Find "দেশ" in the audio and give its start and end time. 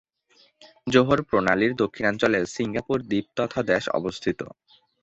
3.71-3.83